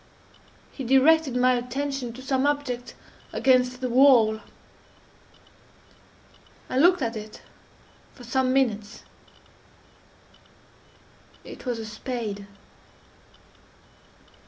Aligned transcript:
He 0.71 0.83
directed 0.83 1.35
my 1.35 1.53
attention 1.53 2.11
to 2.13 2.23
some 2.23 2.47
object 2.47 2.95
against 3.31 3.81
the 3.81 3.87
wall. 3.89 4.39
I 6.67 6.79
looked 6.79 7.03
at 7.03 7.15
it 7.15 7.43
for 8.11 8.23
some 8.23 8.51
minutes: 8.51 9.03
it 11.43 11.67
was 11.67 11.77
a 11.77 11.85
spade. 11.85 12.47